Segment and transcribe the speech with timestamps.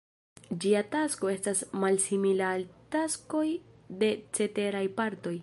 [0.61, 2.65] Ĝia tasko estas malsimila al
[2.97, 3.45] taskoj
[4.03, 5.37] de ceteraj partoj.